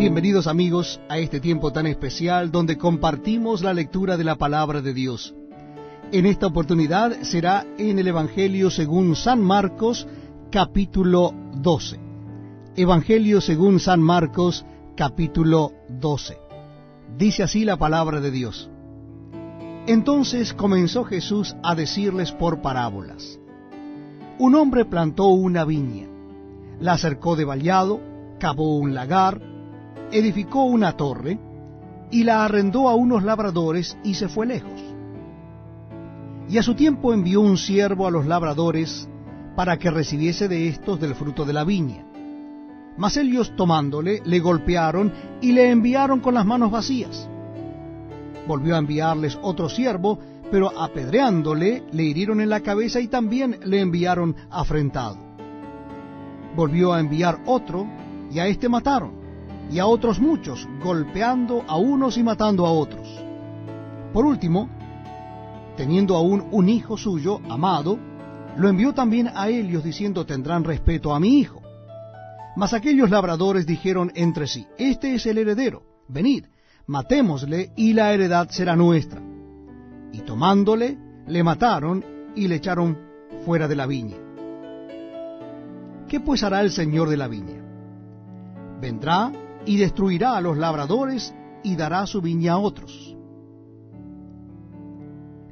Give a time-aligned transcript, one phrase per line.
[0.00, 4.94] Bienvenidos amigos a este tiempo tan especial donde compartimos la lectura de la palabra de
[4.94, 5.34] Dios.
[6.10, 10.08] En esta oportunidad será en el Evangelio según San Marcos
[10.50, 12.00] capítulo 12.
[12.76, 14.64] Evangelio según San Marcos
[14.96, 16.38] capítulo 12.
[17.18, 18.70] Dice así la palabra de Dios.
[19.86, 23.38] Entonces comenzó Jesús a decirles por parábolas.
[24.38, 26.08] Un hombre plantó una viña,
[26.80, 28.00] la cercó de vallado,
[28.38, 29.49] cavó un lagar,
[30.10, 31.38] edificó una torre,
[32.10, 34.80] y la arrendó a unos labradores y se fue lejos.
[36.48, 39.08] Y a su tiempo envió un siervo a los labradores
[39.54, 42.04] para que recibiese de estos del fruto de la viña.
[42.96, 47.28] Mas ellos tomándole, le golpearon y le enviaron con las manos vacías.
[48.48, 50.18] Volvió a enviarles otro siervo,
[50.50, 55.16] pero apedreándole, le hirieron en la cabeza y también le enviaron afrentado.
[56.56, 57.86] Volvió a enviar otro,
[58.32, 59.19] y a éste mataron
[59.70, 63.08] y a otros muchos, golpeando a unos y matando a otros.
[64.12, 64.68] Por último,
[65.76, 67.98] teniendo aún un hijo suyo, amado,
[68.56, 71.62] lo envió también a ellos diciendo tendrán respeto a mi hijo.
[72.56, 76.46] Mas aquellos labradores dijeron entre sí, este es el heredero, venid,
[76.86, 79.22] matémosle y la heredad será nuestra.
[80.12, 82.98] Y tomándole, le mataron y le echaron
[83.46, 84.16] fuera de la viña.
[86.08, 87.62] ¿Qué pues hará el señor de la viña?
[88.80, 89.30] Vendrá
[89.66, 93.16] y destruirá a los labradores y dará su viña a otros.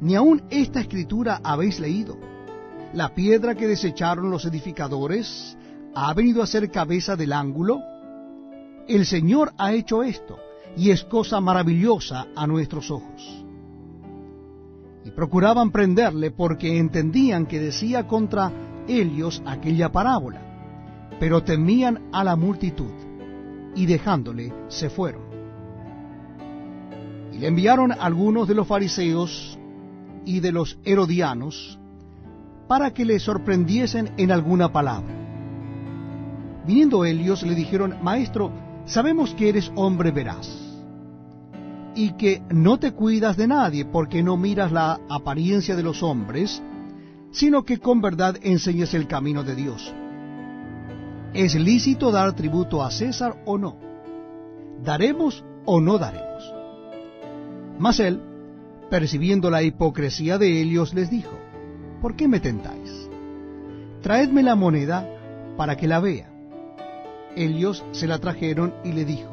[0.00, 2.16] Ni aun esta escritura habéis leído.
[2.94, 5.56] La piedra que desecharon los edificadores
[5.94, 7.80] ha venido a ser cabeza del ángulo.
[8.86, 10.38] El Señor ha hecho esto,
[10.76, 13.44] y es cosa maravillosa a nuestros ojos.
[15.04, 18.52] Y procuraban prenderle porque entendían que decía contra
[18.86, 20.40] ellos aquella parábola,
[21.20, 23.07] pero temían a la multitud
[23.74, 25.22] y dejándole se fueron.
[27.32, 29.58] Y le enviaron algunos de los fariseos
[30.24, 31.78] y de los herodianos
[32.66, 35.14] para que le sorprendiesen en alguna palabra.
[36.66, 38.52] Viniendo ellos le dijeron, Maestro,
[38.84, 40.46] sabemos que eres hombre veraz
[41.94, 46.62] y que no te cuidas de nadie porque no miras la apariencia de los hombres,
[47.32, 49.94] sino que con verdad enseñas el camino de Dios.
[51.34, 53.76] ¿Es lícito dar tributo a César o no?
[54.82, 56.54] ¿Daremos o no daremos?
[57.78, 58.20] Mas él,
[58.88, 61.38] percibiendo la hipocresía de ellos, les dijo,
[62.00, 63.08] ¿por qué me tentáis?
[64.00, 65.06] Traedme la moneda
[65.56, 66.30] para que la vea.
[67.36, 69.30] Ellos se la trajeron y le dijo,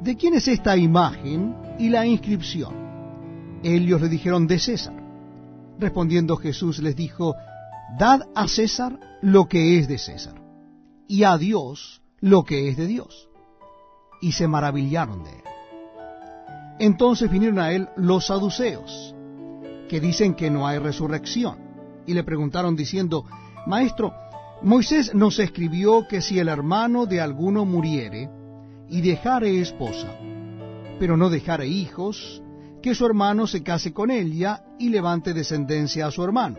[0.00, 2.72] ¿de quién es esta imagen y la inscripción?
[3.64, 4.94] Ellos le dijeron, de César.
[5.80, 7.34] Respondiendo Jesús les dijo,
[7.98, 10.45] Dad a César lo que es de César
[11.08, 13.28] y a Dios lo que es de Dios.
[14.20, 15.42] Y se maravillaron de él.
[16.78, 19.14] Entonces vinieron a él los saduceos,
[19.88, 21.58] que dicen que no hay resurrección,
[22.06, 23.24] y le preguntaron diciendo,
[23.66, 24.12] Maestro,
[24.62, 28.30] Moisés nos escribió que si el hermano de alguno muriere
[28.88, 30.08] y dejare esposa,
[30.98, 32.42] pero no dejare hijos,
[32.82, 36.58] que su hermano se case con ella y levante descendencia a su hermano.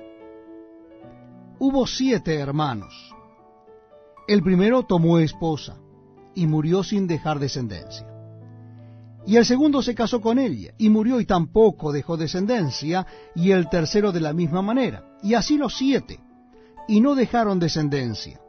[1.60, 3.16] Hubo siete hermanos,
[4.28, 5.78] el primero tomó esposa
[6.36, 8.06] y murió sin dejar descendencia.
[9.26, 13.06] Y el segundo se casó con ella y murió y tampoco dejó descendencia,
[13.36, 16.20] y el tercero de la misma manera, y así los siete,
[16.88, 18.40] y no dejaron descendencia.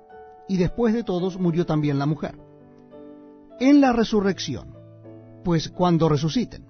[0.48, 2.38] Y después de todos murió también la mujer.
[3.58, 4.74] En la resurrección,
[5.42, 6.64] pues cuando resuciten,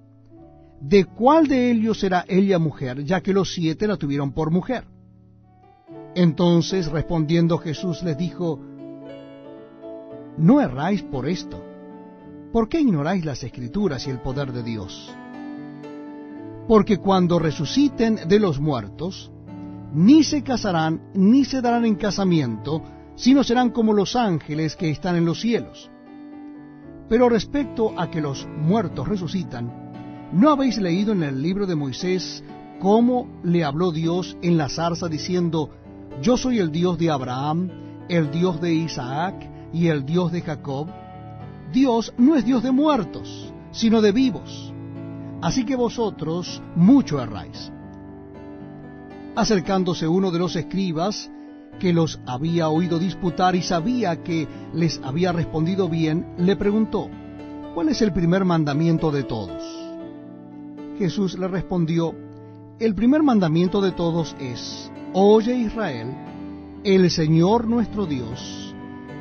[0.80, 4.84] ¿de cuál de ellos será ella mujer, ya que los siete la tuvieron por mujer?
[6.14, 8.58] Entonces respondiendo Jesús les dijo,
[10.38, 11.62] no erráis por esto.
[12.52, 15.14] ¿Por qué ignoráis las escrituras y el poder de Dios?
[16.66, 19.30] Porque cuando resuciten de los muertos,
[19.92, 22.82] ni se casarán, ni se darán en casamiento,
[23.16, 25.90] sino serán como los ángeles que están en los cielos.
[27.08, 32.44] Pero respecto a que los muertos resucitan, ¿no habéis leído en el libro de Moisés
[32.80, 35.70] cómo le habló Dios en la zarza diciendo,
[36.22, 37.70] Yo soy el Dios de Abraham,
[38.08, 40.88] el Dios de Isaac y el Dios de Jacob,
[41.72, 44.72] Dios no es Dios de muertos, sino de vivos.
[45.40, 47.70] Así que vosotros mucho erráis.
[49.36, 51.30] Acercándose uno de los escribas,
[51.78, 57.08] que los había oído disputar y sabía que les había respondido bien, le preguntó,
[57.74, 59.62] ¿cuál es el primer mandamiento de todos?
[60.98, 62.14] Jesús le respondió,
[62.80, 66.08] el primer mandamiento de todos es, Oye Israel,
[66.84, 68.67] el Señor nuestro Dios,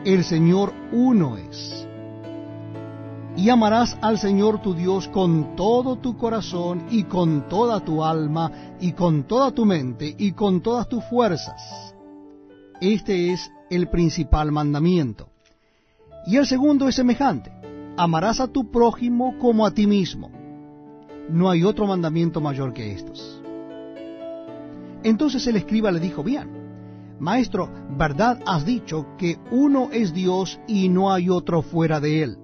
[0.06, 1.88] el Señor uno es.
[3.38, 8.52] y amarás al Señor tu Dios con todo tu corazón y con toda tu alma
[8.82, 11.94] y con toda tu mente y con todas tus fuerzas.
[12.82, 15.30] Este es el principal mandamiento.
[16.26, 17.52] Y el segundo es semejante.
[17.96, 20.32] Amarás a tu prójimo como a ti mismo.
[21.30, 23.42] No hay otro mandamiento mayor que estos.
[25.04, 26.67] Entonces el escriba le dijo, bien,
[27.19, 32.38] Maestro, verdad has dicho que uno es Dios y no hay otro fuera de él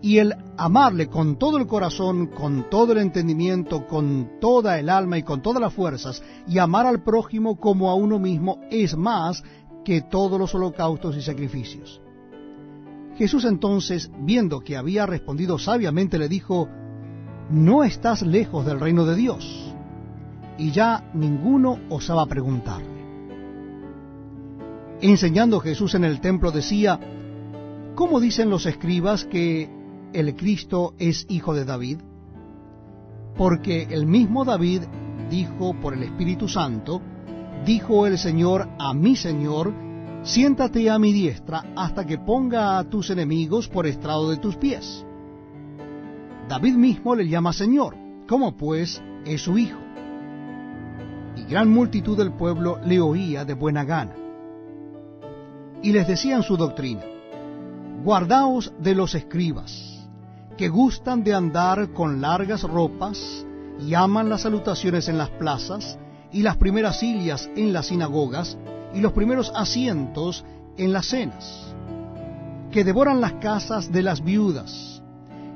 [0.00, 5.18] y el amarle con todo el corazón, con todo el entendimiento, con toda el alma
[5.18, 9.42] y con todas las fuerzas, y amar al prójimo como a uno mismo es más
[9.84, 12.00] que todos los holocaustos y sacrificios.
[13.16, 16.68] Jesús entonces, viendo que había respondido sabiamente, le dijo,
[17.50, 19.74] No estás lejos del reino de Dios.
[20.58, 22.98] Y ya ninguno osaba preguntarle.
[25.00, 26.98] Enseñando Jesús en el templo decía,
[27.98, 29.68] ¿Cómo dicen los escribas que
[30.12, 31.98] el Cristo es hijo de David?
[33.36, 34.82] Porque el mismo David
[35.28, 37.02] dijo por el Espíritu Santo,
[37.66, 39.72] dijo el Señor a mi Señor,
[40.22, 45.04] siéntate a mi diestra hasta que ponga a tus enemigos por estrado de tus pies.
[46.48, 47.96] David mismo le llama Señor,
[48.28, 49.80] como pues es su hijo.
[51.48, 54.14] Gran multitud del pueblo le oía de buena gana.
[55.82, 57.02] Y les decían su doctrina,
[58.04, 60.06] guardaos de los escribas
[60.58, 63.46] que gustan de andar con largas ropas
[63.80, 65.98] y aman las salutaciones en las plazas
[66.32, 68.58] y las primeras sillas en las sinagogas
[68.92, 70.44] y los primeros asientos
[70.76, 71.74] en las cenas,
[72.70, 75.02] que devoran las casas de las viudas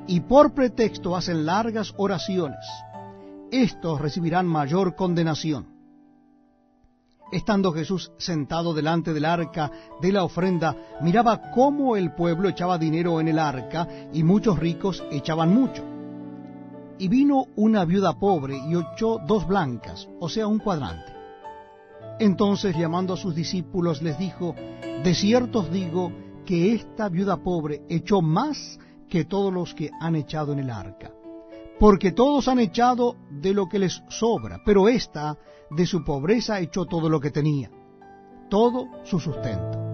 [0.07, 2.65] y por pretexto hacen largas oraciones.
[3.51, 5.72] Estos recibirán mayor condenación.
[7.33, 13.21] Estando Jesús sentado delante del arca de la ofrenda, miraba cómo el pueblo echaba dinero
[13.21, 15.83] en el arca y muchos ricos echaban mucho.
[16.99, 21.11] Y vino una viuda pobre y echó dos blancas, o sea, un cuadrante.
[22.21, 24.55] Entonces llamando a sus discípulos les dijo,
[25.03, 26.13] De cierto os digo
[26.45, 28.79] que esta viuda pobre echó más
[29.09, 31.13] que todos los que han echado en el arca
[31.83, 35.37] porque todos han echado de lo que les sobra, pero ésta
[35.69, 37.73] de su pobreza echó todo lo que tenía,
[38.49, 39.92] todo su sustento.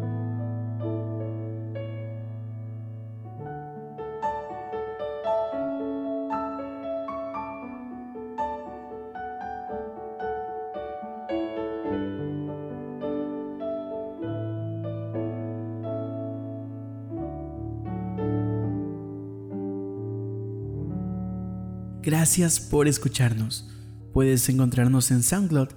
[22.08, 23.68] Gracias por escucharnos.
[24.14, 25.68] Puedes encontrarnos en SoundCloud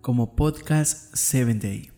[0.00, 1.89] como Podcast 7 Day.